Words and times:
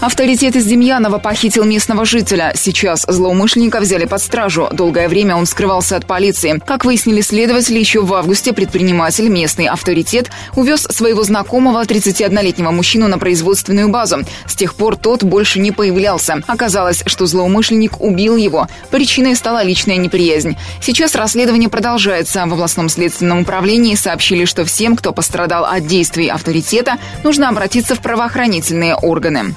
Авторитет 0.00 0.54
из 0.54 0.64
Демьянова 0.64 1.18
похитил 1.18 1.64
местного 1.64 2.04
жителя. 2.04 2.52
Сейчас 2.54 3.04
злоумышленника 3.08 3.80
взяли 3.80 4.04
под 4.04 4.22
стражу. 4.22 4.68
Долгое 4.70 5.08
время 5.08 5.34
он 5.34 5.44
скрывался 5.44 5.96
от 5.96 6.06
полиции. 6.06 6.62
Как 6.64 6.84
выяснили 6.84 7.20
следователи, 7.20 7.80
еще 7.80 8.02
в 8.02 8.14
августе 8.14 8.52
предприниматель, 8.52 9.28
местный 9.28 9.66
авторитет, 9.66 10.30
увез 10.54 10.82
своего 10.82 11.24
знакомого 11.24 11.82
31-летнего 11.82 12.70
мужчину 12.70 13.08
на 13.08 13.18
производственную 13.18 13.88
базу. 13.88 14.18
С 14.46 14.54
тех 14.54 14.76
пор 14.76 14.94
тот 14.94 15.24
больше 15.24 15.58
не 15.58 15.72
появлялся. 15.72 16.42
Оказалось, 16.46 17.02
что 17.06 17.26
злоумышленник 17.26 18.00
убил 18.00 18.36
его. 18.36 18.68
Причиной 18.92 19.34
стала 19.34 19.64
личная 19.64 19.96
неприязнь. 19.96 20.56
Сейчас 20.80 21.16
расследование 21.16 21.68
продолжается. 21.68 22.46
В 22.46 22.52
областном 22.52 22.88
следственном 22.88 23.40
управлении 23.40 23.96
сообщили, 23.96 24.44
что 24.44 24.64
всем, 24.64 24.94
кто 24.94 25.12
пострадал 25.12 25.64
от 25.64 25.88
действий 25.88 26.28
авторитета, 26.28 26.98
нужно 27.24 27.48
обратиться 27.48 27.96
в 27.96 28.00
правоохранительные 28.00 28.94
органы. 28.94 29.56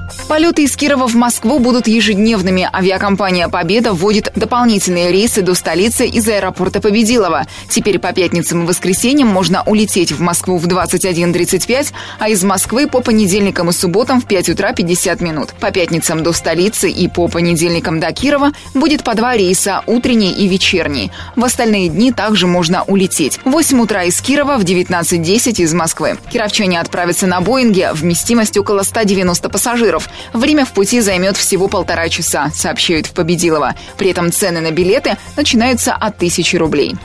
Полеты 0.31 0.63
из 0.63 0.77
Кирова 0.77 1.09
в 1.09 1.15
Москву 1.15 1.59
будут 1.59 1.89
ежедневными. 1.89 2.65
Авиакомпания 2.71 3.49
«Победа» 3.49 3.91
вводит 3.91 4.31
дополнительные 4.33 5.11
рейсы 5.11 5.41
до 5.41 5.53
столицы 5.55 6.05
из 6.05 6.25
аэропорта 6.25 6.79
Победилова. 6.79 7.47
Теперь 7.67 7.99
по 7.99 8.13
пятницам 8.13 8.63
и 8.63 8.65
воскресеньям 8.65 9.27
можно 9.27 9.61
улететь 9.63 10.13
в 10.13 10.21
Москву 10.21 10.57
в 10.57 10.65
21.35, 10.67 11.91
а 12.17 12.29
из 12.29 12.45
Москвы 12.45 12.87
по 12.87 13.01
понедельникам 13.01 13.71
и 13.71 13.73
субботам 13.73 14.21
в 14.21 14.25
5 14.25 14.47
утра 14.51 14.71
50 14.71 15.19
минут. 15.19 15.49
По 15.59 15.69
пятницам 15.69 16.23
до 16.23 16.31
столицы 16.31 16.89
и 16.89 17.09
по 17.09 17.27
понедельникам 17.27 17.99
до 17.99 18.13
Кирова 18.13 18.53
будет 18.73 19.03
по 19.03 19.15
два 19.15 19.35
рейса– 19.35 19.83
утренний 19.85 20.31
и 20.31 20.47
вечерний. 20.47 21.11
В 21.35 21.43
остальные 21.43 21.89
дни 21.89 22.13
также 22.13 22.47
можно 22.47 22.83
улететь. 22.83 23.41
В 23.43 23.49
8 23.51 23.81
утра 23.81 24.05
из 24.05 24.21
Кирова, 24.21 24.57
в 24.57 24.61
19.10 24.61 25.61
из 25.61 25.73
Москвы. 25.73 26.17
Кировчане 26.31 26.79
отправятся 26.79 27.27
на 27.27 27.41
Боинге, 27.41 27.91
вместимость 27.91 28.57
около 28.57 28.83
190 28.83 29.49
пассажиров. 29.49 30.07
Время 30.33 30.65
в 30.65 30.71
пути 30.71 31.01
займет 31.01 31.37
всего 31.37 31.67
полтора 31.67 32.09
часа, 32.09 32.51
сообщают 32.53 33.07
в 33.07 33.11
Победилово. 33.11 33.75
При 33.97 34.09
этом 34.09 34.31
цены 34.31 34.61
на 34.61 34.71
билеты 34.71 35.17
начинаются 35.35 35.93
от 35.93 36.17
тысячи 36.17 36.55
рублей. 36.55 36.95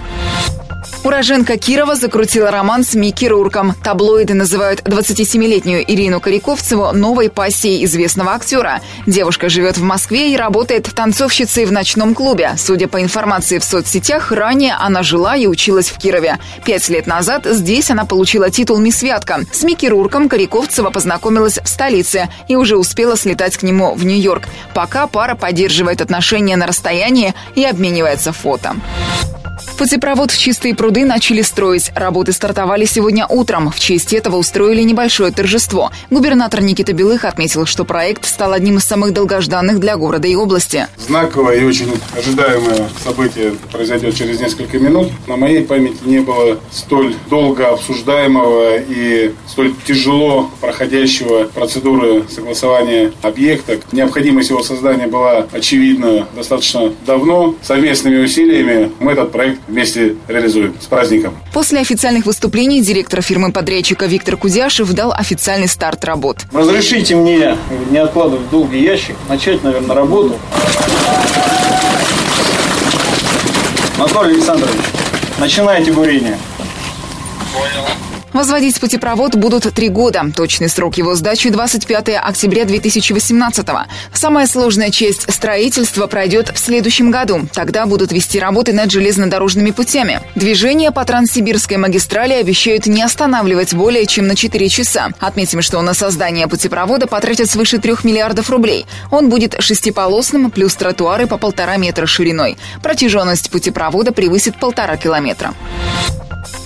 Уроженка 1.07 1.57
Кирова 1.57 1.95
закрутила 1.95 2.51
роман 2.51 2.83
с 2.83 2.97
Микки 2.97 3.27
Рурком. 3.27 3.77
Таблоиды 3.85 4.35
называют 4.35 4.81
27-летнюю 4.81 5.85
Ирину 5.87 6.21
Коряковцеву 6.21 6.91
новой 6.91 7.31
пассией 7.31 7.85
известного 7.85 8.33
актера. 8.33 8.81
Девушка 9.07 9.49
живет 9.49 9.79
в 9.79 9.84
Москве 9.84 10.33
и 10.33 10.37
работает 10.37 10.93
танцовщицей 10.93 11.65
в 11.65 11.71
ночном 11.71 12.12
клубе. 12.12 12.55
Судя 12.59 12.89
по 12.89 13.01
информации 13.01 13.61
в 13.61 13.65
соцсетях, 13.65 14.33
ранее 14.33 14.75
она 14.75 15.05
жила 15.05 15.37
и 15.37 15.47
училась 15.47 15.91
в 15.91 15.97
Кирове. 15.97 16.41
Пять 16.65 16.89
лет 16.89 17.07
назад 17.07 17.47
здесь 17.47 17.89
она 17.89 18.05
получила 18.05 18.51
титул 18.51 18.79
«Мисс 18.79 19.01
Вятка». 19.05 19.43
С 19.53 19.62
Микки 19.62 19.87
Рурком 19.87 20.29
Коряковцева 20.29 20.91
познакомилась 20.91 21.61
в 21.62 21.69
столице 21.69 22.29
и 22.49 22.57
уже 22.57 22.77
успела 22.77 23.17
слетать 23.17 23.57
к 23.57 23.62
нему 23.62 23.95
в 23.95 24.05
Нью-Йорк. 24.05 24.49
Пока 24.75 25.07
пара 25.07 25.37
поддерживает 25.37 26.01
отношения 26.01 26.57
на 26.57 26.67
расстоянии 26.67 27.33
и 27.55 27.65
обменивается 27.65 28.33
фото. 28.33 28.75
Путепровод 29.79 30.31
в 30.31 30.39
Чистые 30.39 30.75
пруды 30.75 31.05
начали 31.05 31.43
строить. 31.43 31.93
Работы 31.95 32.33
стартовали 32.33 32.87
сегодня 32.87 33.27
утром. 33.27 33.71
В 33.71 33.79
честь 33.79 34.15
этого 34.15 34.37
устроили 34.37 34.81
небольшое 34.81 35.33
торжество. 35.33 35.91
Губернатор 36.09 36.63
Никита 36.63 36.95
Белых 36.95 37.27
отметил, 37.27 37.67
что 37.67 37.85
проект 37.85 38.25
стал 38.25 38.55
одним 38.55 38.79
из 38.79 38.85
самых 38.85 39.13
долгожданных 39.13 39.79
для 39.79 39.99
города 39.99 40.27
и 40.27 40.35
области. 40.35 40.87
Знаковое 40.97 41.57
и 41.57 41.65
очень 41.65 41.93
ожидаемое 42.17 42.89
событие 43.05 43.53
произойдет 43.71 44.15
через 44.15 44.41
несколько 44.41 44.79
минут. 44.79 45.11
На 45.27 45.37
моей 45.37 45.63
памяти 45.63 45.99
не 46.05 46.21
было 46.21 46.59
столь 46.73 47.15
долго 47.29 47.69
обсуждаемого 47.69 48.79
и 48.79 49.34
столь 49.47 49.75
тяжело 49.87 50.50
проходящего 50.61 51.45
процедуры 51.45 52.25
согласования 52.31 53.12
объекта. 53.21 53.79
Необходимость 53.93 54.49
его 54.49 54.62
создания 54.62 55.06
была 55.06 55.47
очевидна 55.53 56.27
достаточно 56.34 56.93
давно. 57.05 57.55
Совместными 57.62 58.25
усилиями 58.25 58.91
мы 59.00 59.12
этот 59.12 59.33
проект 59.33 59.66
вместе 59.69 60.16
реализуем. 60.28 60.75
С 60.81 60.87
праздником! 60.87 61.37
После 61.53 61.81
официальных 61.81 62.27
выступлений 62.27 62.82
директор 62.82 63.22
фирмы-подрядчика 63.22 64.06
Виктор 64.06 64.37
Кудяшев 64.37 64.93
дал 64.93 65.12
официальный 65.12 65.69
старт 65.69 66.04
работ. 66.04 66.38
Разрешите 66.53 67.16
мне, 67.16 67.56
не 67.91 67.99
откладывать 67.99 68.49
долгий 68.50 68.81
ящик, 68.81 69.16
начать, 69.28 69.62
наверное, 69.62 69.97
работу. 69.97 70.38
Анатолий 73.99 74.34
Александрович, 74.34 74.82
начинайте 75.38 75.93
бурение. 75.93 76.38
Возводить 78.37 78.79
путепровод 78.79 79.35
будут 79.35 79.63
три 79.73 79.89
года. 79.89 80.31
Точный 80.37 80.69
срок 80.69 80.99
его 80.99 81.15
сдачи 81.15 81.49
25 81.49 82.17
октября 82.21 82.67
2018 82.67 83.67
Самая 84.13 84.47
сложная 84.47 84.91
часть 84.91 85.33
строительства 85.33 86.07
пройдет 86.07 86.51
в 86.55 86.59
следующем 86.59 87.11
году. 87.11 87.49
Тогда 87.55 87.87
будут 87.87 88.13
вести 88.13 88.39
работы 88.39 88.75
над 88.75 88.91
железнодорожными 88.91 89.71
путями. 89.71 90.21
Движение 90.35 90.91
по 90.91 91.07
Транссибирской 91.07 91.79
магистрали 91.79 92.35
обещают 92.35 92.85
не 92.87 93.03
останавливать 93.03 93.73
более 93.73 94.05
чем 94.05 94.27
на 94.27 94.37
4 94.37 94.69
часа. 94.69 95.09
Отметим, 95.19 95.63
что 95.63 95.81
на 95.81 95.95
создание 95.95 96.47
путепровода 96.47 97.07
потратят 97.07 97.49
свыше 97.49 97.79
3 97.79 97.95
миллиардов 98.03 98.51
рублей. 98.51 98.85
Он 99.11 99.31
будет 99.31 99.57
шестиполосным, 99.61 100.51
плюс 100.51 100.75
тротуары 100.75 101.27
по 101.27 101.39
полтора 101.39 101.79
метра 101.79 102.05
шириной. 102.05 102.59
Протяженность 102.83 103.51
путепровода 103.51 104.13
превысит 104.13 104.61
полтора 104.61 104.99
километра. 104.99 105.55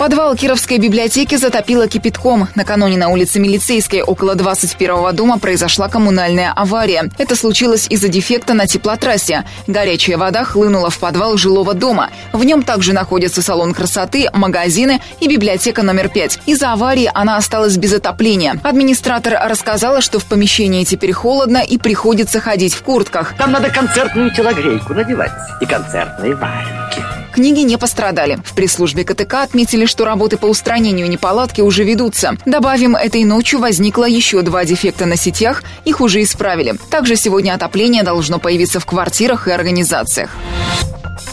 Подвал 0.00 0.34
Кировской 0.34 0.78
библиотеки 0.78 1.36
затопило 1.60 1.88
кипятком. 1.88 2.48
Накануне 2.54 2.96
на 2.96 3.10
улице 3.10 3.38
Милицейской 3.38 4.00
около 4.00 4.34
21-го 4.34 5.12
дома 5.12 5.38
произошла 5.38 5.88
коммунальная 5.88 6.52
авария. 6.52 7.10
Это 7.18 7.36
случилось 7.36 7.86
из-за 7.90 8.08
дефекта 8.08 8.54
на 8.54 8.66
теплотрассе. 8.66 9.44
Горячая 9.66 10.16
вода 10.16 10.44
хлынула 10.44 10.88
в 10.88 10.98
подвал 10.98 11.36
жилого 11.36 11.74
дома. 11.74 12.08
В 12.32 12.44
нем 12.44 12.62
также 12.62 12.94
находится 12.94 13.42
салон 13.42 13.74
красоты, 13.74 14.30
магазины 14.32 15.02
и 15.20 15.28
библиотека 15.28 15.82
номер 15.82 16.08
5. 16.08 16.40
Из-за 16.46 16.72
аварии 16.72 17.10
она 17.12 17.36
осталась 17.36 17.76
без 17.76 17.92
отопления. 17.92 18.58
Администратор 18.62 19.34
рассказала, 19.46 20.00
что 20.00 20.18
в 20.18 20.24
помещении 20.24 20.84
теперь 20.84 21.12
холодно 21.12 21.58
и 21.58 21.76
приходится 21.76 22.40
ходить 22.40 22.72
в 22.72 22.82
куртках. 22.82 23.34
Там 23.36 23.52
надо 23.52 23.68
концертную 23.68 24.34
телогрейку 24.34 24.94
надевать 24.94 25.32
и 25.60 25.66
концертные 25.66 26.34
валенки. 26.34 27.20
Книги 27.32 27.60
не 27.60 27.76
пострадали. 27.76 28.38
В 28.44 28.54
пресс-службе 28.54 29.04
КТК 29.04 29.42
отметили, 29.42 29.86
что 29.86 30.04
работы 30.04 30.36
по 30.36 30.46
устранению 30.46 31.08
неполадки 31.08 31.60
уже 31.60 31.84
ведутся. 31.84 32.36
Добавим, 32.46 32.96
этой 32.96 33.24
ночью 33.24 33.60
возникло 33.60 34.04
еще 34.04 34.42
два 34.42 34.64
дефекта 34.64 35.06
на 35.06 35.16
сетях, 35.16 35.62
их 35.84 36.00
уже 36.00 36.22
исправили. 36.22 36.74
Также 36.90 37.16
сегодня 37.16 37.54
отопление 37.54 38.02
должно 38.02 38.38
появиться 38.38 38.80
в 38.80 38.86
квартирах 38.86 39.48
и 39.48 39.52
организациях. 39.52 40.30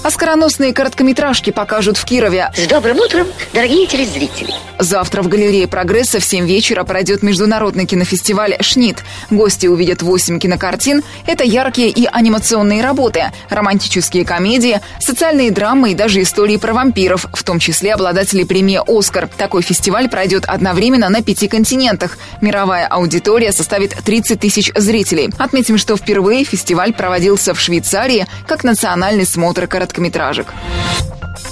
А 0.03 0.11
скороносные 0.11 0.73
короткометражки 0.73 1.51
покажут 1.51 1.97
в 1.97 2.05
Кирове. 2.05 2.51
С 2.55 2.67
добрым 2.67 2.97
утром, 2.99 3.27
дорогие 3.53 3.87
телезрители. 3.87 4.53
Завтра 4.79 5.23
в 5.23 5.27
галерее 5.27 5.67
«Прогресса» 5.67 6.19
в 6.19 6.23
7 6.23 6.45
вечера 6.45 6.83
пройдет 6.83 7.23
международный 7.23 7.85
кинофестиваль 7.85 8.57
«Шнит». 8.61 9.03
Гости 9.31 9.65
увидят 9.67 10.03
8 10.03 10.39
кинокартин. 10.39 11.03
Это 11.25 11.43
яркие 11.43 11.89
и 11.89 12.07
анимационные 12.09 12.83
работы, 12.83 13.31
романтические 13.49 14.23
комедии, 14.23 14.79
социальные 14.99 15.51
драмы 15.51 15.91
и 15.91 15.95
даже 15.95 16.21
истории 16.21 16.57
про 16.57 16.73
вампиров, 16.73 17.25
в 17.33 17.43
том 17.43 17.59
числе 17.59 17.93
обладатели 17.95 18.43
премии 18.43 18.79
«Оскар». 18.87 19.27
Такой 19.35 19.63
фестиваль 19.63 20.09
пройдет 20.09 20.45
одновременно 20.45 21.09
на 21.09 21.23
пяти 21.23 21.47
континентах. 21.47 22.17
Мировая 22.39 22.87
аудитория 22.87 23.51
составит 23.51 23.95
30 24.05 24.39
тысяч 24.39 24.71
зрителей. 24.75 25.31
Отметим, 25.39 25.77
что 25.77 25.97
впервые 25.97 26.43
фестиваль 26.43 26.93
проводился 26.93 27.55
в 27.55 27.59
Швейцарии 27.59 28.27
как 28.45 28.63
национальный 28.63 29.25
смотр 29.25 29.67
короткометражек 29.67 29.86
короткометражек. 29.87 30.53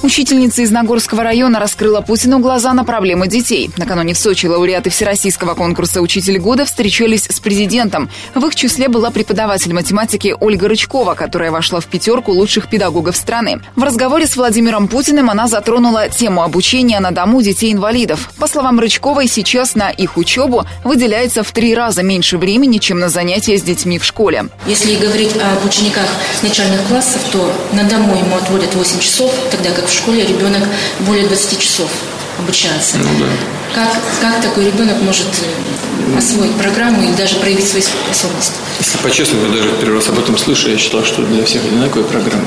Учительница 0.05 0.61
из 0.61 0.69
Нагорского 0.69 1.23
района 1.23 1.59
раскрыла 1.59 2.01
Путину 2.01 2.37
глаза 2.37 2.71
на 2.73 2.83
проблемы 2.83 3.27
детей. 3.27 3.71
Накануне 3.75 4.13
в 4.13 4.19
Сочи 4.19 4.45
лауреаты 4.45 4.91
Всероссийского 4.91 5.55
конкурса 5.55 5.99
«Учитель 5.99 6.37
года» 6.37 6.65
встречались 6.65 7.25
с 7.27 7.39
президентом. 7.39 8.11
В 8.35 8.45
их 8.45 8.53
числе 8.53 8.87
была 8.87 9.09
преподаватель 9.09 9.73
математики 9.73 10.35
Ольга 10.39 10.67
Рычкова, 10.67 11.15
которая 11.15 11.49
вошла 11.49 11.79
в 11.79 11.87
пятерку 11.87 12.33
лучших 12.33 12.69
педагогов 12.69 13.17
страны. 13.17 13.61
В 13.75 13.81
разговоре 13.81 14.27
с 14.27 14.35
Владимиром 14.35 14.89
Путиным 14.89 15.31
она 15.31 15.47
затронула 15.47 16.07
тему 16.07 16.43
обучения 16.43 16.99
на 16.99 17.09
дому 17.09 17.41
детей-инвалидов. 17.41 18.29
По 18.37 18.45
словам 18.45 18.79
Рычковой, 18.79 19.27
сейчас 19.27 19.73
на 19.73 19.89
их 19.89 20.17
учебу 20.17 20.65
выделяется 20.83 21.41
в 21.41 21.51
три 21.51 21.73
раза 21.73 22.03
меньше 22.03 22.37
времени, 22.37 22.77
чем 22.77 22.99
на 22.99 23.09
занятия 23.09 23.57
с 23.57 23.63
детьми 23.63 23.97
в 23.97 24.05
школе. 24.05 24.49
Если 24.67 24.97
говорить 24.97 25.35
об 25.37 25.65
учениках 25.67 26.05
начальных 26.43 26.83
классов, 26.83 27.23
то 27.31 27.51
на 27.73 27.83
дому 27.85 28.15
ему 28.15 28.35
отводят 28.35 28.75
8 28.75 28.99
часов, 28.99 29.33
тогда 29.49 29.71
как 29.71 29.87
в 29.87 29.94
школе 29.95 30.25
ребенок 30.25 30.63
более 30.99 31.27
20 31.27 31.59
часов 31.59 31.89
обучается. 32.37 32.97
Ну, 32.97 33.05
да. 33.19 33.25
как, 33.73 34.01
как 34.21 34.41
такой 34.41 34.65
ребенок 34.65 35.01
может 35.01 35.27
э, 35.27 36.17
освоить 36.17 36.53
программу 36.55 37.01
и 37.03 37.15
даже 37.15 37.35
проявить 37.37 37.67
свои 37.67 37.81
способности. 37.81 38.53
Если 38.79 38.97
по-честному, 38.97 39.45
я 39.45 39.51
даже 39.53 39.69
первый 39.79 39.95
раз 39.95 40.09
об 40.09 40.19
этом 40.19 40.37
слышу, 40.37 40.69
я 40.69 40.77
считал, 40.77 41.03
что 41.03 41.21
для 41.23 41.45
всех 41.45 41.63
одинаковая 41.63 42.05
программа. 42.07 42.45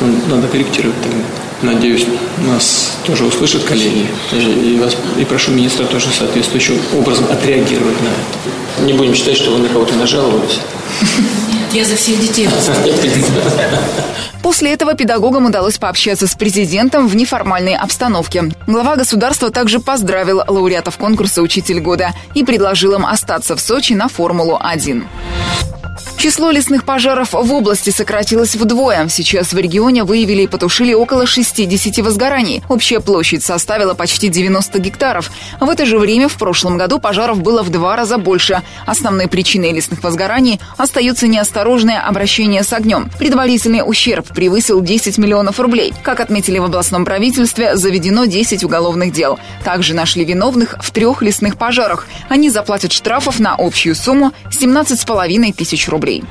Но 0.00 0.36
надо 0.36 0.48
корректировать 0.48 1.00
тогда. 1.02 1.18
Надеюсь, 1.62 2.06
нас 2.38 2.92
тоже 3.04 3.24
услышат 3.24 3.64
коллеги. 3.64 4.06
И, 4.32 4.78
вас, 4.80 4.96
и 5.18 5.24
прошу 5.24 5.52
министра 5.52 5.84
тоже 5.84 6.06
соответствующим 6.10 6.78
образом 6.96 7.26
отреагировать 7.30 8.00
на 8.00 8.08
это. 8.08 8.86
Не 8.86 8.94
будем 8.94 9.14
считать, 9.14 9.36
что 9.36 9.50
вы 9.50 9.58
на 9.58 9.68
кого-то 9.68 9.94
нажаловались. 9.94 10.60
Я 11.72 11.84
за 11.84 11.94
всех 11.94 12.20
детей. 12.20 12.48
После 14.42 14.72
этого 14.72 14.94
педагогам 14.94 15.46
удалось 15.46 15.78
пообщаться 15.78 16.26
с 16.26 16.34
президентом 16.34 17.06
в 17.06 17.14
неформальной 17.14 17.76
обстановке. 17.76 18.50
Глава 18.66 18.96
государства 18.96 19.50
также 19.50 19.78
поздравил 19.78 20.42
лауреатов 20.48 20.96
конкурса 20.96 21.42
«Учитель 21.42 21.78
года» 21.78 22.12
и 22.34 22.42
предложил 22.42 22.94
им 22.94 23.06
остаться 23.06 23.54
в 23.54 23.60
Сочи 23.60 23.92
на 23.92 24.08
Формулу-1. 24.08 25.04
Число 26.20 26.50
лесных 26.50 26.84
пожаров 26.84 27.32
в 27.32 27.50
области 27.54 27.88
сократилось 27.88 28.54
вдвое. 28.54 29.08
Сейчас 29.08 29.54
в 29.54 29.58
регионе 29.58 30.04
выявили 30.04 30.42
и 30.42 30.46
потушили 30.46 30.92
около 30.92 31.24
60 31.24 31.96
возгораний. 32.04 32.62
Общая 32.68 33.00
площадь 33.00 33.42
составила 33.42 33.94
почти 33.94 34.28
90 34.28 34.78
гектаров. 34.80 35.30
В 35.60 35.70
это 35.70 35.86
же 35.86 35.98
время 35.98 36.28
в 36.28 36.34
прошлом 36.34 36.76
году 36.76 36.98
пожаров 36.98 37.40
было 37.40 37.62
в 37.62 37.70
два 37.70 37.96
раза 37.96 38.18
больше. 38.18 38.60
Основной 38.84 39.28
причиной 39.28 39.72
лесных 39.72 40.02
возгораний 40.02 40.60
остается 40.76 41.26
неосторожное 41.26 42.06
обращение 42.06 42.64
с 42.64 42.72
огнем. 42.74 43.10
Предварительный 43.18 43.80
ущерб 43.82 44.28
превысил 44.28 44.82
10 44.82 45.16
миллионов 45.16 45.58
рублей. 45.58 45.94
Как 46.02 46.20
отметили 46.20 46.58
в 46.58 46.64
областном 46.64 47.06
правительстве, 47.06 47.76
заведено 47.76 48.26
10 48.26 48.62
уголовных 48.62 49.14
дел. 49.14 49.40
Также 49.64 49.94
нашли 49.94 50.26
виновных 50.26 50.76
в 50.82 50.90
трех 50.90 51.22
лесных 51.22 51.56
пожарах. 51.56 52.06
Они 52.28 52.50
заплатят 52.50 52.92
штрафов 52.92 53.40
на 53.40 53.54
общую 53.56 53.94
сумму 53.94 54.34
17,5 54.50 55.54
тысяч 55.54 55.88
рублей 55.88 56.09
рублей. 56.10 56.24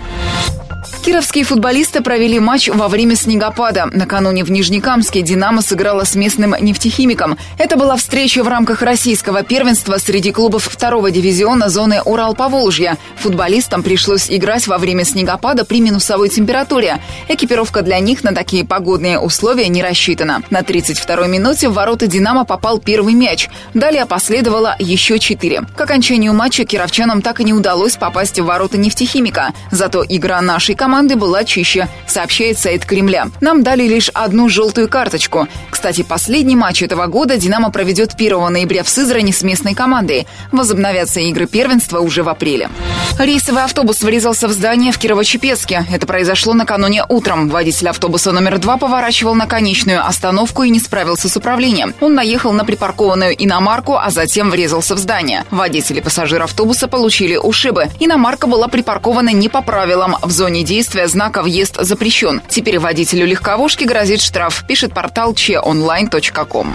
Кировские 1.02 1.46
футболисты 1.46 2.02
провели 2.02 2.40
матч 2.40 2.68
во 2.68 2.90
время 2.90 3.16
снегопада. 3.16 3.90
Накануне 3.92 4.44
в 4.44 4.52
Нижнекамске 4.52 5.22
«Динамо» 5.22 5.62
сыграла 5.62 6.04
с 6.04 6.14
местным 6.14 6.54
нефтехимиком. 6.60 7.38
Это 7.58 7.78
была 7.78 7.96
встреча 7.96 8.44
в 8.44 8.50
рамках 8.50 8.82
российского 8.82 9.44
первенства 9.44 9.98
среди 9.98 10.34
клубов 10.34 10.66
второго 10.66 11.10
дивизиона 11.10 11.70
зоны 11.70 12.02
Урал-Поволжья. 12.04 12.98
Футболистам 13.16 13.82
пришлось 13.82 14.30
играть 14.30 14.68
во 14.68 14.78
время 14.78 15.06
снегопада 15.06 15.64
при 15.64 15.80
минусовой 15.80 16.28
температуре. 16.28 17.00
Экипировка 17.30 17.82
для 17.82 18.00
них 18.00 18.24
на 18.26 18.34
такие 18.34 18.66
погодные 18.66 19.20
условия 19.20 19.70
не 19.70 19.82
рассчитана. 19.82 20.44
На 20.50 20.60
32-й 20.60 21.30
минуте 21.30 21.70
в 21.70 21.74
ворота 21.74 22.08
«Динамо» 22.08 22.44
попал 22.44 22.78
первый 22.78 23.14
мяч. 23.14 23.50
Далее 23.74 24.06
последовало 24.06 24.76
еще 24.80 25.18
четыре. 25.18 25.62
К 25.78 25.82
окончанию 25.82 26.34
матча 26.34 26.66
кировчанам 26.66 27.22
так 27.22 27.40
и 27.40 27.46
не 27.46 27.54
удалось 27.54 27.96
попасть 27.96 28.38
в 28.38 28.44
ворота 28.44 28.78
нефтехимика. 28.78 29.54
Зато 29.72 30.04
игра 30.08 30.42
нашей 30.42 30.76
команды 30.76 30.89
команды 30.90 31.18
была 31.18 31.44
чище, 31.44 31.88
сообщает 32.08 32.58
сайт 32.58 32.84
Кремля. 32.84 33.28
Нам 33.42 33.62
дали 33.62 33.84
лишь 33.84 34.10
одну 34.10 34.50
желтую 34.50 34.90
карточку. 34.90 35.48
Кстати, 35.70 36.02
последний 36.02 36.56
матч 36.56 36.82
этого 36.82 37.06
года 37.06 37.38
«Динамо» 37.38 37.70
проведет 37.70 38.16
1 38.16 38.52
ноября 38.52 38.84
в 38.84 38.90
Сызрани 38.90 39.32
с 39.32 39.44
местной 39.44 39.76
командой. 39.76 40.26
Возобновятся 40.52 41.20
игры 41.20 41.46
первенства 41.46 42.00
уже 42.00 42.24
в 42.24 42.28
апреле. 42.28 42.72
Рейсовый 43.20 43.64
автобус 43.64 44.02
врезался 44.02 44.48
в 44.48 44.52
здание 44.52 44.92
в 44.92 44.98
Кирово-Чепецке. 44.98 45.86
Это 45.92 46.08
произошло 46.08 46.54
накануне 46.54 47.06
утром. 47.08 47.50
Водитель 47.50 47.90
автобуса 47.90 48.32
номер 48.32 48.58
два 48.58 48.78
поворачивал 48.78 49.36
на 49.36 49.46
конечную 49.46 50.04
остановку 50.04 50.64
и 50.64 50.72
не 50.72 50.80
справился 50.80 51.30
с 51.30 51.38
управлением. 51.38 51.94
Он 52.02 52.16
наехал 52.16 52.52
на 52.52 52.66
припаркованную 52.66 53.36
иномарку, 53.38 53.96
а 53.96 54.10
затем 54.10 54.50
врезался 54.50 54.96
в 54.96 54.98
здание. 54.98 55.46
Водители 55.52 56.00
и 56.00 56.02
пассажиры 56.02 56.46
автобуса 56.46 56.88
получили 56.88 57.36
ушибы. 57.36 57.90
Иномарка 58.00 58.48
была 58.48 58.68
припаркована 58.68 59.30
не 59.30 59.50
по 59.50 59.62
правилам 59.62 60.16
в 60.24 60.32
зоне 60.32 60.64
действия 60.64 60.79
действия 60.80 61.10
знака 61.10 61.42
«Въезд 61.42 61.76
запрещен». 61.78 62.42
Теперь 62.48 62.80
водителю 62.80 63.26
легковушки 63.26 63.84
грозит 63.84 64.22
штраф, 64.22 64.64
пишет 64.66 64.94
портал 64.94 65.34
cheonline.com. 65.34 66.74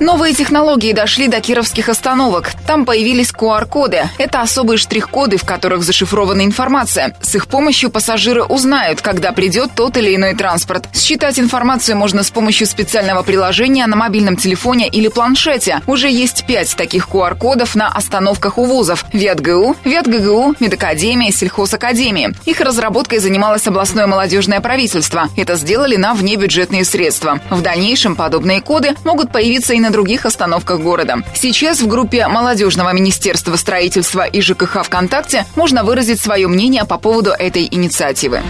Новые 0.00 0.32
технологии 0.32 0.92
дошли 0.92 1.28
до 1.28 1.40
кировских 1.42 1.90
остановок. 1.90 2.52
Там 2.66 2.86
появились 2.86 3.30
QR-коды. 3.30 4.08
Это 4.16 4.40
особые 4.40 4.78
штрих-коды, 4.78 5.36
в 5.36 5.44
которых 5.44 5.82
зашифрована 5.82 6.46
информация. 6.46 7.14
С 7.20 7.34
их 7.34 7.46
помощью 7.46 7.90
пассажиры 7.90 8.42
узнают, 8.42 9.02
когда 9.02 9.32
придет 9.32 9.72
тот 9.76 9.98
или 9.98 10.16
иной 10.16 10.34
транспорт. 10.34 10.88
Считать 10.94 11.38
информацию 11.38 11.98
можно 11.98 12.22
с 12.22 12.30
помощью 12.30 12.66
специального 12.66 13.22
приложения 13.22 13.86
на 13.86 13.96
мобильном 13.96 14.36
телефоне 14.36 14.88
или 14.88 15.08
планшете. 15.08 15.82
Уже 15.86 16.10
есть 16.10 16.46
пять 16.46 16.74
таких 16.74 17.08
QR-кодов 17.08 17.74
на 17.74 17.88
остановках 17.88 18.56
у 18.56 18.64
вузов. 18.64 19.04
ВятГУ, 19.12 19.76
ВятГГУ, 19.84 20.54
Медакадемия, 20.58 21.30
Сельхозакадемии. 21.30 22.34
Их 22.46 22.60
разработкой 22.60 23.18
занимается 23.18 23.41
занималось 23.42 23.66
областное 23.66 24.06
молодежное 24.06 24.60
правительство. 24.60 25.28
Это 25.36 25.56
сделали 25.56 25.96
на 25.96 26.14
внебюджетные 26.14 26.84
средства. 26.84 27.40
В 27.50 27.60
дальнейшем 27.60 28.14
подобные 28.14 28.60
коды 28.60 28.94
могут 29.04 29.32
появиться 29.32 29.74
и 29.74 29.80
на 29.80 29.90
других 29.90 30.24
остановках 30.26 30.78
города. 30.78 31.24
Сейчас 31.34 31.80
в 31.80 31.88
группе 31.88 32.28
Молодежного 32.28 32.92
министерства 32.92 33.56
строительства 33.56 34.26
и 34.26 34.40
ЖКХ 34.40 34.84
ВКонтакте 34.84 35.44
можно 35.56 35.82
выразить 35.82 36.20
свое 36.20 36.46
мнение 36.46 36.84
по 36.84 36.98
поводу 36.98 37.30
этой 37.30 37.66
инициативы. 37.68 38.42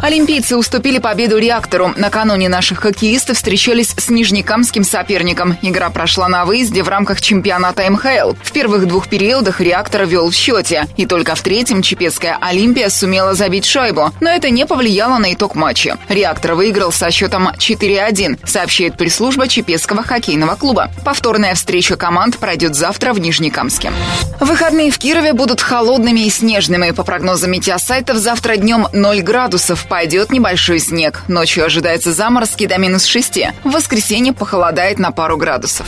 Олимпийцы 0.00 0.56
уступили 0.56 0.98
победу 0.98 1.38
«Реактору». 1.38 1.92
Накануне 1.96 2.48
наших 2.48 2.78
хоккеисты 2.80 3.34
встречались 3.34 3.94
с 3.96 4.08
нижнекамским 4.08 4.84
соперником. 4.84 5.56
Игра 5.62 5.90
прошла 5.90 6.28
на 6.28 6.44
выезде 6.44 6.84
в 6.84 6.88
рамках 6.88 7.20
чемпионата 7.20 7.90
МХЛ. 7.90 8.34
В 8.40 8.52
первых 8.52 8.86
двух 8.86 9.08
периодах 9.08 9.60
«Реактор» 9.60 10.06
вел 10.06 10.30
в 10.30 10.34
счете. 10.34 10.86
И 10.96 11.06
только 11.06 11.34
в 11.34 11.42
третьем 11.42 11.82
Чепецкая 11.82 12.38
«Олимпия» 12.40 12.90
сумела 12.90 13.34
забить 13.34 13.64
шайбу. 13.64 14.12
Но 14.20 14.27
это 14.28 14.50
не 14.50 14.66
повлияло 14.66 15.18
на 15.18 15.32
итог 15.32 15.54
матча. 15.54 15.98
«Реактор» 16.08 16.54
выиграл 16.54 16.92
со 16.92 17.10
счетом 17.10 17.48
4-1, 17.48 18.46
сообщает 18.46 18.96
пресс-служба 18.96 19.48
Чепецкого 19.48 20.02
хоккейного 20.02 20.56
клуба. 20.56 20.90
Повторная 21.04 21.54
встреча 21.54 21.96
команд 21.96 22.38
пройдет 22.38 22.74
завтра 22.74 23.12
в 23.12 23.20
Нижнекамске. 23.20 23.92
Выходные 24.40 24.90
в 24.90 24.98
Кирове 24.98 25.32
будут 25.32 25.60
холодными 25.60 26.20
и 26.20 26.30
снежными. 26.30 26.90
По 26.92 27.04
прогнозам 27.04 27.50
метеосайтов, 27.50 28.16
завтра 28.18 28.56
днем 28.56 28.86
0 28.92 29.20
градусов. 29.22 29.86
Пойдет 29.88 30.30
небольшой 30.30 30.78
снег. 30.78 31.22
Ночью 31.28 31.64
ожидается 31.64 32.12
заморозки 32.12 32.66
до 32.66 32.78
минус 32.78 33.04
6. 33.04 33.38
В 33.64 33.70
воскресенье 33.70 34.32
похолодает 34.32 34.98
на 34.98 35.12
пару 35.12 35.36
градусов. 35.36 35.86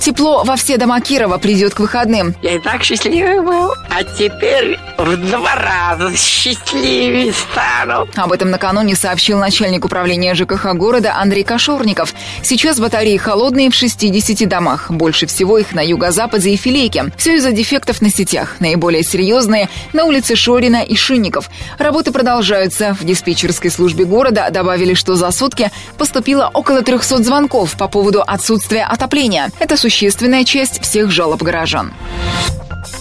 Тепло 0.00 0.44
во 0.44 0.56
все 0.56 0.78
дома 0.78 1.00
Кирова 1.02 1.36
придет 1.36 1.74
к 1.74 1.80
выходным. 1.80 2.34
Я 2.40 2.54
и 2.54 2.58
так 2.58 2.82
счастливый 2.82 3.40
был, 3.42 3.70
а 3.90 4.02
теперь 4.02 4.78
в 4.96 5.16
два 5.30 5.54
раза 5.56 6.16
счастливее 6.16 7.34
стану. 7.34 8.08
Об 8.16 8.32
этом 8.32 8.50
накануне 8.50 8.96
сообщил 8.96 9.38
начальник 9.38 9.84
управления 9.84 10.34
ЖКХ 10.34 10.72
города 10.74 11.16
Андрей 11.16 11.44
Кашорников. 11.44 12.14
Сейчас 12.42 12.80
батареи 12.80 13.18
холодные 13.18 13.70
в 13.70 13.74
60 13.74 14.48
домах. 14.48 14.90
Больше 14.90 15.26
всего 15.26 15.58
их 15.58 15.74
на 15.74 15.80
юго-западе 15.80 16.50
и 16.50 16.56
Филейке. 16.56 17.12
Все 17.18 17.36
из-за 17.36 17.52
дефектов 17.52 18.00
на 18.00 18.10
сетях. 18.10 18.56
Наиболее 18.58 19.02
серьезные 19.02 19.68
на 19.92 20.04
улице 20.06 20.34
Шорина 20.34 20.82
и 20.82 20.96
Шинников. 20.96 21.50
Работы 21.78 22.10
продолжаются. 22.10 22.96
В 22.98 23.04
диспетчерской 23.04 23.70
службе 23.70 24.06
города 24.06 24.48
добавили, 24.50 24.94
что 24.94 25.14
за 25.14 25.30
сутки 25.30 25.70
поступило 25.98 26.50
около 26.54 26.82
300 26.82 27.22
звонков 27.22 27.76
по 27.76 27.86
поводу 27.86 28.22
отсутствия 28.26 28.84
отопления. 28.84 29.50
Это 29.58 29.76
существенная 29.90 30.44
часть 30.44 30.80
всех 30.80 31.10
жалоб 31.10 31.42
горожан. 31.42 31.92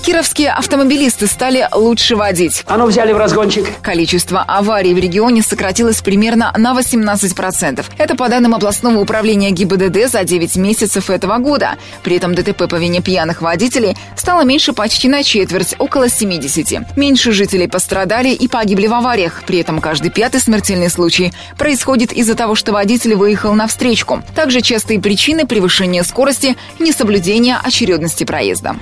Кировские 0.03 0.51
автомобилисты 0.51 1.27
стали 1.27 1.67
лучше 1.73 2.15
водить. 2.15 2.63
А 2.67 2.77
ну 2.77 2.87
взяли 2.87 3.13
в 3.13 3.17
разгончик. 3.17 3.65
Количество 3.81 4.41
аварий 4.41 4.93
в 4.93 4.97
регионе 4.97 5.41
сократилось 5.41 6.01
примерно 6.01 6.53
на 6.57 6.73
18%. 6.73 7.85
Это 7.97 8.15
по 8.15 8.27
данным 8.29 8.55
областного 8.55 8.99
управления 8.99 9.51
ГИБДД 9.51 10.09
за 10.09 10.23
9 10.23 10.55
месяцев 10.57 11.09
этого 11.09 11.37
года. 11.37 11.77
При 12.03 12.15
этом 12.17 12.33
ДТП 12.33 12.67
по 12.69 12.75
вине 12.75 13.01
пьяных 13.01 13.41
водителей 13.41 13.95
стало 14.15 14.43
меньше 14.43 14.73
почти 14.73 15.07
на 15.09 15.23
четверть, 15.23 15.75
около 15.77 16.09
70. 16.09 16.97
Меньше 16.97 17.31
жителей 17.31 17.67
пострадали 17.67 18.29
и 18.29 18.47
погибли 18.47 18.87
в 18.87 18.93
авариях. 18.93 19.43
При 19.45 19.59
этом 19.59 19.79
каждый 19.79 20.11
пятый 20.11 20.41
смертельный 20.41 20.89
случай 20.89 21.33
происходит 21.57 22.11
из-за 22.11 22.35
того, 22.35 22.55
что 22.55 22.71
водитель 22.71 23.15
выехал 23.15 23.53
на 23.53 23.67
встречку. 23.67 24.23
Также 24.35 24.61
частые 24.61 24.99
причины 24.99 25.45
превышения 25.45 26.03
скорости 26.03 26.57
и 26.79 26.83
несоблюдения 26.83 27.59
очередности 27.63 28.23
проезда. 28.23 28.75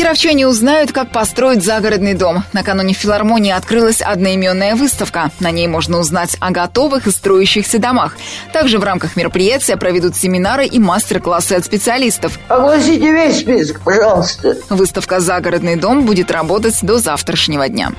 Кировчане 0.00 0.46
узнают, 0.46 0.92
как 0.92 1.10
построить 1.10 1.62
загородный 1.62 2.14
дом. 2.14 2.44
Накануне 2.54 2.94
в 2.94 2.96
филармонии 2.96 3.52
открылась 3.52 4.00
одноименная 4.00 4.74
выставка. 4.74 5.30
На 5.40 5.50
ней 5.50 5.68
можно 5.68 5.98
узнать 5.98 6.38
о 6.40 6.52
готовых 6.52 7.06
и 7.06 7.10
строящихся 7.10 7.78
домах. 7.78 8.16
Также 8.54 8.78
в 8.78 8.82
рамках 8.82 9.14
мероприятия 9.14 9.76
проведут 9.76 10.16
семинары 10.16 10.64
и 10.64 10.78
мастер-классы 10.78 11.52
от 11.52 11.66
специалистов. 11.66 12.38
Огласите 12.48 13.12
весь 13.12 13.40
список, 13.40 13.82
пожалуйста. 13.82 14.56
Выставка 14.70 15.20
«Загородный 15.20 15.76
дом» 15.76 16.06
будет 16.06 16.30
работать 16.30 16.78
до 16.80 16.96
завтрашнего 16.96 17.68
дня. 17.68 17.92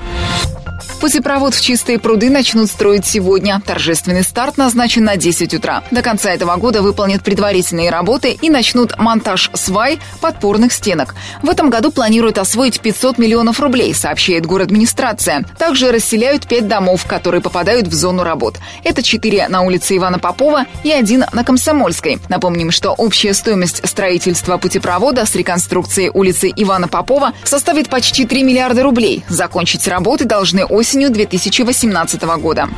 Путепровод 1.02 1.52
в 1.52 1.60
чистые 1.60 1.98
пруды 1.98 2.30
начнут 2.30 2.68
строить 2.68 3.04
сегодня. 3.04 3.60
Торжественный 3.66 4.22
старт 4.22 4.56
назначен 4.56 5.02
на 5.02 5.16
10 5.16 5.52
утра. 5.52 5.82
До 5.90 6.00
конца 6.00 6.30
этого 6.30 6.54
года 6.54 6.80
выполнят 6.80 7.24
предварительные 7.24 7.90
работы 7.90 8.38
и 8.40 8.48
начнут 8.48 8.96
монтаж 8.98 9.50
свай 9.52 9.98
подпорных 10.20 10.72
стенок. 10.72 11.16
В 11.42 11.50
этом 11.50 11.70
году 11.70 11.90
планируют 11.90 12.38
освоить 12.38 12.80
500 12.80 13.18
миллионов 13.18 13.58
рублей, 13.58 13.92
сообщает 13.94 14.44
администрация. 14.46 15.44
Также 15.58 15.90
расселяют 15.90 16.46
5 16.46 16.68
домов, 16.68 17.04
которые 17.04 17.40
попадают 17.40 17.88
в 17.88 17.92
зону 17.92 18.22
работ. 18.22 18.60
Это 18.84 19.02
4 19.02 19.48
на 19.48 19.62
улице 19.62 19.96
Ивана 19.96 20.20
Попова 20.20 20.66
и 20.84 20.92
один 20.92 21.24
на 21.32 21.42
Комсомольской. 21.42 22.20
Напомним, 22.28 22.70
что 22.70 22.92
общая 22.92 23.34
стоимость 23.34 23.84
строительства 23.88 24.56
путепровода 24.56 25.26
с 25.26 25.34
реконструкцией 25.34 26.10
улицы 26.14 26.52
Ивана 26.54 26.86
Попова 26.86 27.32
составит 27.42 27.88
почти 27.88 28.24
3 28.24 28.44
миллиарда 28.44 28.84
рублей. 28.84 29.24
Закончить 29.28 29.88
работы 29.88 30.26
должны 30.26 30.64
осенью 30.92 31.10
2018 31.10 32.22
года. 32.38 32.68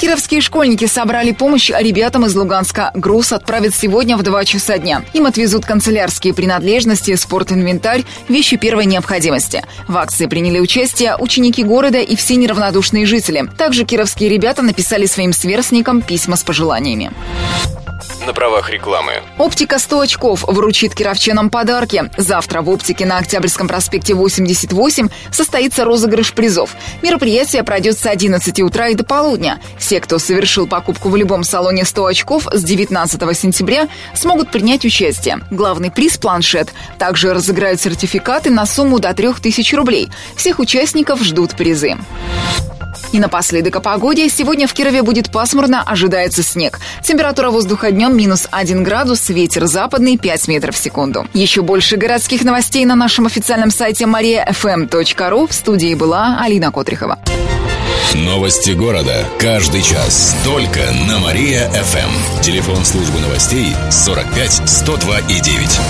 Кировские 0.00 0.40
школьники 0.40 0.86
собрали 0.86 1.32
помощь 1.32 1.68
ребятам 1.68 2.24
из 2.24 2.34
Луганска. 2.34 2.90
Груз 2.94 3.32
отправят 3.32 3.74
сегодня 3.74 4.16
в 4.16 4.22
2 4.22 4.44
часа 4.46 4.78
дня. 4.78 5.04
Им 5.12 5.26
отвезут 5.26 5.66
канцелярские 5.66 6.32
принадлежности, 6.32 7.14
спортинвентарь, 7.14 8.04
вещи 8.30 8.56
первой 8.56 8.86
необходимости. 8.86 9.62
В 9.88 9.98
акции 9.98 10.24
приняли 10.24 10.58
участие 10.58 11.14
ученики 11.18 11.62
города 11.62 11.98
и 11.98 12.16
все 12.16 12.36
неравнодушные 12.36 13.04
жители. 13.04 13.46
Также 13.58 13.84
кировские 13.84 14.30
ребята 14.30 14.62
написали 14.62 15.04
своим 15.04 15.34
сверстникам 15.34 16.00
письма 16.00 16.36
с 16.36 16.42
пожеланиями 16.42 17.12
на 18.26 18.32
правах 18.32 18.70
рекламы. 18.70 19.22
Оптика 19.38 19.78
100 19.78 20.00
очков 20.00 20.44
вручит 20.46 20.94
кировчанам 20.94 21.50
подарки. 21.50 22.10
Завтра 22.16 22.62
в 22.62 22.70
оптике 22.70 23.06
на 23.06 23.18
Октябрьском 23.18 23.68
проспекте 23.68 24.14
88 24.14 25.08
состоится 25.30 25.84
розыгрыш 25.84 26.32
призов. 26.32 26.74
Мероприятие 27.02 27.62
пройдет 27.64 27.98
с 27.98 28.06
11 28.06 28.60
утра 28.60 28.88
и 28.88 28.94
до 28.94 29.04
полудня. 29.04 29.60
Все, 29.78 30.00
кто 30.00 30.18
совершил 30.18 30.66
покупку 30.66 31.08
в 31.08 31.16
любом 31.16 31.44
салоне 31.44 31.84
100 31.84 32.06
очков 32.06 32.48
с 32.52 32.62
19 32.62 33.36
сентября, 33.36 33.88
смогут 34.14 34.50
принять 34.50 34.84
участие. 34.84 35.40
Главный 35.50 35.90
приз– 35.90 36.18
планшет. 36.18 36.72
Также 36.98 37.34
разыграют 37.34 37.80
сертификаты 37.80 38.50
на 38.50 38.66
сумму 38.66 38.98
до 38.98 39.12
3000 39.14 39.74
рублей. 39.74 40.10
Всех 40.36 40.58
участников 40.58 41.22
ждут 41.22 41.56
призы. 41.56 41.96
И 43.12 43.20
напоследок 43.20 43.76
о 43.76 43.80
погоде. 43.80 44.28
Сегодня 44.28 44.66
в 44.66 44.72
Кирове 44.72 45.02
будет 45.02 45.30
пасмурно, 45.30 45.82
ожидается 45.82 46.42
снег. 46.42 46.80
Температура 47.02 47.50
воздуха 47.50 47.90
днем 47.90 48.16
минус 48.16 48.48
1 48.50 48.82
градус, 48.82 49.28
ветер 49.28 49.66
западный 49.66 50.16
5 50.16 50.48
метров 50.48 50.74
в 50.74 50.78
секунду. 50.78 51.26
Еще 51.34 51.62
больше 51.62 51.96
городских 51.96 52.42
новостей 52.42 52.84
на 52.84 52.96
нашем 52.96 53.26
официальном 53.26 53.70
сайте 53.70 54.04
mariafm.ru. 54.04 55.48
В 55.48 55.52
студии 55.52 55.94
была 55.94 56.38
Алина 56.40 56.72
Котрихова. 56.72 57.18
Новости 58.14 58.72
города. 58.72 59.26
Каждый 59.38 59.82
час. 59.82 60.36
Только 60.44 60.80
на 61.08 61.18
Мария-ФМ. 61.18 62.42
Телефон 62.42 62.84
службы 62.84 63.20
новостей 63.20 63.74
45 63.90 64.68
102 64.68 65.18
и 65.20 65.40
9. 65.40 65.80